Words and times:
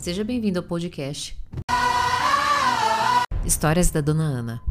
Seja 0.00 0.24
bem-vindo 0.24 0.58
ao 0.58 0.64
podcast 0.64 1.36
Histórias 3.44 3.90
da 3.90 4.00
Dona 4.00 4.22
Ana. 4.22 4.62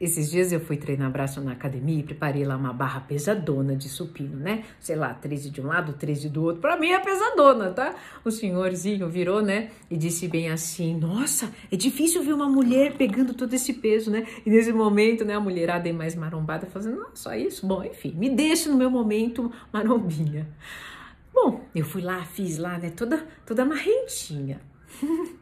Esses 0.00 0.30
dias 0.30 0.50
eu 0.50 0.60
fui 0.60 0.78
treinar 0.78 1.10
braço 1.10 1.42
na 1.42 1.52
academia 1.52 2.00
e 2.00 2.02
preparei 2.02 2.42
lá 2.42 2.56
uma 2.56 2.72
barra 2.72 3.00
pesadona 3.00 3.76
de 3.76 3.86
supino, 3.86 4.38
né? 4.38 4.64
Sei 4.80 4.96
lá, 4.96 5.12
13 5.12 5.50
de 5.50 5.60
um 5.60 5.66
lado, 5.66 5.92
13 5.92 6.30
do 6.30 6.42
outro. 6.42 6.62
Pra 6.62 6.78
mim 6.78 6.88
é 6.88 6.98
pesadona, 6.98 7.70
tá? 7.70 7.94
O 8.24 8.30
senhorzinho 8.30 9.10
virou, 9.10 9.42
né? 9.42 9.72
E 9.90 9.96
disse 9.98 10.26
bem 10.26 10.48
assim: 10.48 10.96
Nossa, 10.96 11.52
é 11.70 11.76
difícil 11.76 12.22
ver 12.22 12.32
uma 12.32 12.48
mulher 12.48 12.94
pegando 12.96 13.34
todo 13.34 13.52
esse 13.52 13.74
peso, 13.74 14.10
né? 14.10 14.26
E 14.46 14.48
nesse 14.48 14.72
momento, 14.72 15.22
né, 15.22 15.34
a 15.34 15.40
mulherada 15.40 15.86
é 15.86 15.92
mais 15.92 16.14
marombada, 16.14 16.66
fazendo, 16.66 16.96
não, 16.96 17.10
só 17.12 17.34
isso? 17.34 17.66
Bom, 17.66 17.84
enfim, 17.84 18.14
me 18.16 18.30
deixe 18.30 18.70
no 18.70 18.76
meu 18.78 18.90
momento 18.90 19.52
marombinha. 19.70 20.48
Bom, 21.40 21.60
eu 21.72 21.84
fui 21.84 22.02
lá, 22.02 22.24
fiz 22.24 22.58
lá, 22.58 22.76
né? 22.78 22.90
Toda, 22.90 23.24
toda 23.46 23.64
marrentinha. 23.64 24.60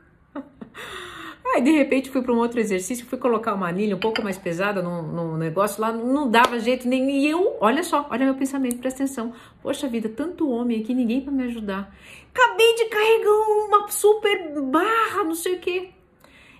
Aí, 1.55 1.63
de 1.63 1.71
repente, 1.71 2.11
fui 2.11 2.21
para 2.21 2.35
um 2.35 2.37
outro 2.37 2.61
exercício, 2.61 3.07
fui 3.07 3.17
colocar 3.17 3.55
uma 3.55 3.67
anilha 3.67 3.97
um 3.97 3.99
pouco 3.99 4.23
mais 4.23 4.37
pesada 4.37 4.83
no, 4.83 5.01
no 5.01 5.39
negócio 5.39 5.81
lá, 5.81 5.91
não 5.91 6.31
dava 6.31 6.59
jeito 6.59 6.87
nem. 6.87 7.11
E 7.11 7.31
eu, 7.31 7.57
olha 7.61 7.83
só, 7.83 8.07
olha 8.11 8.27
meu 8.27 8.35
pensamento, 8.35 8.77
presta 8.77 9.05
atenção. 9.05 9.33
Poxa 9.63 9.89
vida, 9.89 10.07
tanto 10.11 10.51
homem 10.51 10.83
aqui, 10.83 10.93
ninguém 10.93 11.23
para 11.23 11.33
me 11.33 11.45
ajudar. 11.45 11.97
Acabei 12.35 12.75
de 12.75 12.85
carregar 12.87 13.31
uma 13.31 13.89
super 13.89 14.61
barra, 14.71 15.25
não 15.25 15.35
sei 15.35 15.55
o 15.55 15.61
quê. 15.61 15.89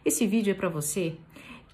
Esse 0.03 0.27
vídeo 0.27 0.53
é 0.53 0.55
para 0.55 0.71
você 0.71 1.19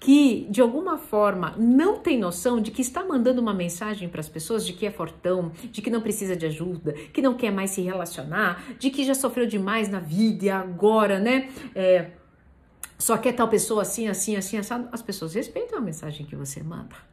que 0.03 0.45
de 0.49 0.59
alguma 0.59 0.97
forma 0.97 1.55
não 1.57 1.97
tem 1.97 2.19
noção 2.19 2.59
de 2.59 2.71
que 2.71 2.81
está 2.81 3.05
mandando 3.05 3.41
uma 3.41 3.53
mensagem 3.53 4.09
para 4.09 4.19
as 4.19 4.27
pessoas 4.27 4.65
de 4.65 4.73
que 4.73 4.85
é 4.85 4.91
fortão, 4.91 5.53
de 5.71 5.81
que 5.81 5.89
não 5.89 6.01
precisa 6.01 6.35
de 6.35 6.45
ajuda, 6.45 6.91
que 7.13 7.21
não 7.21 7.35
quer 7.35 7.51
mais 7.51 7.71
se 7.71 7.81
relacionar, 7.81 8.61
de 8.77 8.89
que 8.89 9.05
já 9.05 9.15
sofreu 9.15 9.47
demais 9.47 9.87
na 9.87 10.01
vida 10.01 10.45
e 10.45 10.49
agora, 10.49 11.19
né? 11.19 11.49
É, 11.73 12.11
só 12.99 13.17
quer 13.17 13.31
tal 13.31 13.47
pessoa 13.47 13.83
assim, 13.83 14.09
assim, 14.09 14.35
assim, 14.35 14.57
assado. 14.57 14.89
As 14.91 15.01
pessoas 15.01 15.33
respeitam 15.35 15.79
a 15.79 15.81
mensagem 15.81 16.25
que 16.25 16.35
você 16.35 16.61
manda. 16.61 17.12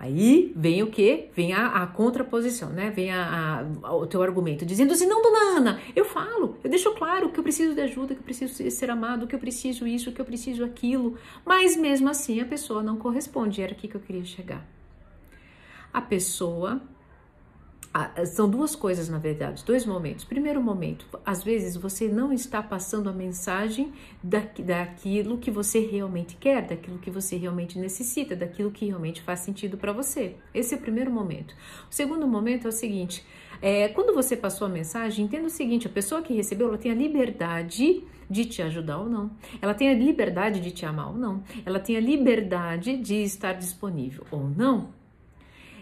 Aí 0.00 0.52
vem 0.54 0.80
o 0.80 0.86
que? 0.86 1.28
Vem 1.34 1.52
a, 1.52 1.82
a, 1.82 1.86
contraposição, 1.88 2.70
né? 2.70 2.88
Vem 2.88 3.10
a, 3.10 3.66
a, 3.82 3.96
o 3.96 4.06
teu 4.06 4.22
argumento, 4.22 4.64
dizendo 4.64 4.92
assim, 4.92 5.06
não, 5.06 5.20
dona 5.20 5.58
Ana, 5.58 5.80
eu 5.96 6.04
falo, 6.04 6.56
eu 6.62 6.70
deixo 6.70 6.94
claro 6.94 7.30
que 7.30 7.40
eu 7.40 7.42
preciso 7.42 7.74
de 7.74 7.80
ajuda, 7.80 8.14
que 8.14 8.20
eu 8.20 8.24
preciso 8.24 8.70
ser 8.70 8.90
amado, 8.90 9.26
que 9.26 9.34
eu 9.34 9.40
preciso 9.40 9.88
isso, 9.88 10.12
que 10.12 10.20
eu 10.20 10.24
preciso 10.24 10.64
aquilo. 10.64 11.18
Mas 11.44 11.76
mesmo 11.76 12.08
assim 12.08 12.40
a 12.40 12.44
pessoa 12.44 12.80
não 12.80 12.96
corresponde. 12.96 13.60
Era 13.60 13.72
aqui 13.72 13.88
que 13.88 13.96
eu 13.96 14.00
queria 14.00 14.24
chegar. 14.24 14.64
A 15.92 16.00
pessoa 16.00 16.80
são 18.26 18.48
duas 18.48 18.76
coisas, 18.76 19.08
na 19.08 19.18
verdade, 19.18 19.64
dois 19.64 19.84
momentos. 19.84 20.24
Primeiro 20.24 20.62
momento, 20.62 21.06
às 21.24 21.42
vezes 21.42 21.76
você 21.76 22.08
não 22.08 22.32
está 22.32 22.62
passando 22.62 23.08
a 23.08 23.12
mensagem 23.12 23.92
da, 24.22 24.42
daquilo 24.58 25.38
que 25.38 25.50
você 25.50 25.80
realmente 25.80 26.36
quer, 26.36 26.66
daquilo 26.66 26.98
que 26.98 27.10
você 27.10 27.36
realmente 27.36 27.78
necessita, 27.78 28.36
daquilo 28.36 28.70
que 28.70 28.86
realmente 28.86 29.22
faz 29.22 29.40
sentido 29.40 29.76
para 29.76 29.92
você. 29.92 30.36
Esse 30.54 30.74
é 30.74 30.76
o 30.76 30.80
primeiro 30.80 31.10
momento. 31.10 31.54
O 31.90 31.94
segundo 31.94 32.26
momento 32.26 32.66
é 32.66 32.68
o 32.68 32.72
seguinte: 32.72 33.24
é, 33.60 33.88
quando 33.88 34.14
você 34.14 34.36
passou 34.36 34.66
a 34.66 34.70
mensagem, 34.70 35.24
entenda 35.24 35.46
o 35.46 35.50
seguinte: 35.50 35.86
a 35.86 35.90
pessoa 35.90 36.22
que 36.22 36.34
recebeu 36.34 36.68
ela 36.68 36.78
tem 36.78 36.92
a 36.92 36.94
liberdade 36.94 38.04
de 38.30 38.44
te 38.44 38.60
ajudar 38.62 38.98
ou 38.98 39.08
não, 39.08 39.30
ela 39.60 39.74
tem 39.74 39.88
a 39.88 39.94
liberdade 39.94 40.60
de 40.60 40.70
te 40.70 40.84
amar 40.84 41.08
ou 41.08 41.16
não, 41.16 41.42
ela 41.64 41.80
tem 41.80 41.96
a 41.96 42.00
liberdade 42.00 42.96
de 42.96 43.22
estar 43.22 43.54
disponível 43.54 44.24
ou 44.30 44.48
não. 44.48 44.97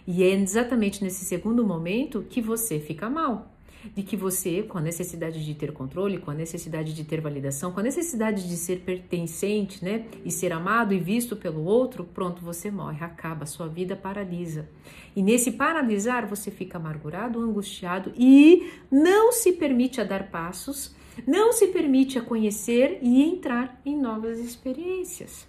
E 0.07 0.23
é 0.23 0.31
exatamente 0.31 1.03
nesse 1.03 1.25
segundo 1.25 1.67
momento 1.67 2.25
que 2.29 2.41
você 2.41 2.79
fica 2.79 3.11
mal. 3.11 3.53
De 3.95 4.03
que 4.03 4.17
você, 4.17 4.65
com 4.65 4.79
a 4.79 4.81
necessidade 4.81 5.45
de 5.45 5.55
ter 5.55 5.73
controle, 5.73 6.19
com 6.19 6.31
a 6.31 6.35
necessidade 6.35 6.93
de 6.93 7.05
ter 7.05 7.21
validação, 7.21 7.71
com 7.71 7.79
a 7.79 7.83
necessidade 7.85 8.49
de 8.49 8.57
ser 8.57 8.81
pertencente, 8.81 9.84
né? 9.84 10.07
E 10.25 10.31
ser 10.31 10.53
amado 10.53 10.93
e 10.93 10.99
visto 10.99 11.37
pelo 11.37 11.62
outro, 11.65 12.03
pronto, 12.03 12.43
você 12.43 12.69
morre, 12.69 13.05
acaba, 13.05 13.47
sua 13.47 13.69
vida 13.69 13.95
paralisa. 13.95 14.69
E 15.15 15.22
nesse 15.22 15.53
paralisar, 15.53 16.27
você 16.27 16.50
fica 16.50 16.78
amargurado, 16.78 17.41
angustiado 17.41 18.12
e 18.16 18.72
não 18.91 19.31
se 19.31 19.53
permite 19.53 20.00
a 20.00 20.05
dar 20.05 20.31
passos, 20.31 20.93
não 21.25 21.53
se 21.53 21.69
permite 21.69 22.19
a 22.19 22.22
conhecer 22.22 22.99
e 23.00 23.22
entrar 23.22 23.81
em 23.84 23.97
novas 23.97 24.41
experiências. 24.41 25.47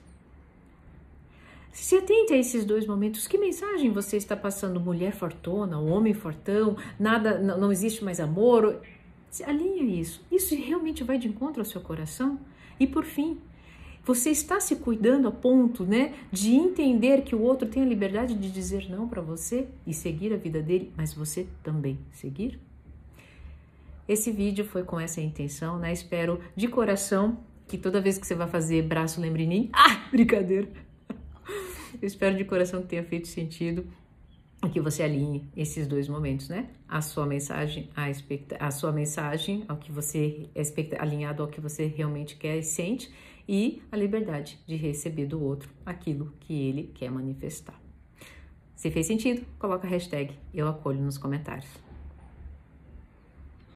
Se 1.80 1.96
atente 1.96 2.34
a 2.34 2.38
esses 2.38 2.66
dois 2.66 2.88
momentos. 2.88 3.28
Que 3.28 3.38
mensagem 3.38 3.92
você 3.92 4.18
está 4.18 4.36
passando? 4.36 4.80
Mulher 4.80 5.14
fortuna, 5.14 5.80
homem 5.80 6.14
fortão, 6.14 6.76
nada, 7.00 7.40
não, 7.40 7.72
existe 7.72 8.04
mais 8.04 8.20
amor. 8.20 8.82
Alinha 9.46 9.84
isso. 9.84 10.26
Isso 10.32 10.56
realmente 10.56 11.04
vai 11.04 11.20
de 11.20 11.28
encontro 11.28 11.62
ao 11.62 11.66
seu 11.66 11.80
coração? 11.80 12.40
E 12.80 12.88
por 12.88 13.06
fim, 13.06 13.38
você 14.04 14.32
está 14.32 14.60
se 14.60 14.78
cuidando 14.78 15.28
a 15.28 15.32
ponto, 15.32 15.86
né, 15.86 16.16
de 16.32 16.56
entender 16.56 17.22
que 17.22 17.36
o 17.36 17.42
outro 17.42 17.68
tem 17.68 17.84
a 17.84 17.86
liberdade 17.86 18.34
de 18.34 18.52
dizer 18.52 18.90
não 18.90 19.08
para 19.08 19.22
você 19.22 19.68
e 19.86 19.94
seguir 19.94 20.34
a 20.34 20.38
vida 20.38 20.62
dele, 20.62 20.92
mas 20.98 21.14
você 21.14 21.48
também 21.62 22.00
seguir? 22.12 22.60
Esse 24.08 24.32
vídeo 24.32 24.66
foi 24.66 24.84
com 24.84 25.00
essa 25.00 25.22
intenção, 25.22 25.78
né? 25.78 25.94
Espero 25.94 26.42
de 26.56 26.68
coração 26.68 27.38
que 27.68 27.78
toda 27.78 28.02
vez 28.02 28.18
que 28.18 28.26
você 28.26 28.34
vai 28.34 28.48
fazer 28.48 28.82
braço 28.82 29.22
lembre 29.22 29.44
em 29.44 29.48
mim. 29.48 29.70
Ah, 29.72 30.08
brincadeira. 30.10 30.87
Eu 32.02 32.08
espero 32.08 32.36
de 32.36 32.46
coração 32.46 32.82
que 32.82 32.88
tenha 32.88 33.04
feito 33.04 33.28
sentido 33.28 33.86
e 34.66 34.70
que 34.70 34.82
você 34.82 35.04
alinhe 35.04 35.48
esses 35.56 35.88
dois 35.88 36.08
momentos, 36.08 36.50
né? 36.50 36.70
A 36.88 37.02
sua 37.02 37.26
mensagem, 37.26 37.90
a, 37.96 38.08
a 38.66 38.72
sua 38.72 38.92
mensagem 38.92 39.64
ao 39.68 39.78
que 39.78 39.92
você 39.92 40.50
é 40.56 40.62
alinhado 41.00 41.44
ao 41.44 41.50
que 41.50 41.62
você 41.62 41.86
realmente 41.86 42.36
quer 42.36 42.58
e 42.58 42.64
sente 42.64 43.12
e 43.48 43.82
a 43.92 43.96
liberdade 43.96 44.60
de 44.66 44.76
receber 44.76 45.26
do 45.26 45.42
outro 45.42 45.70
aquilo 45.86 46.34
que 46.40 46.54
ele 46.54 46.92
quer 46.94 47.10
manifestar. 47.10 47.80
Se 48.76 48.92
fez 48.92 49.08
sentido, 49.08 49.46
coloca 49.58 49.88
a 49.88 49.90
hashtag 49.90 50.34
eu 50.54 50.68
acolho 50.68 51.02
nos 51.02 51.18
comentários. 51.18 51.87